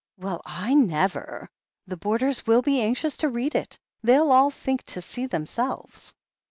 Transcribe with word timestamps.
"Well, 0.17 0.41
I 0.47 0.73
never! 0.73 1.47
The 1.85 1.95
boarders 1.95 2.47
will 2.47 2.63
be 2.63 2.81
anxious 2.81 3.17
to 3.17 3.29
read 3.29 3.53
it— 3.53 3.77
^they'll 4.03 4.31
all 4.31 4.49
think 4.49 4.81
to 4.85 4.99
see 4.99 5.27
them 5.27 5.45
selves." 5.45 6.15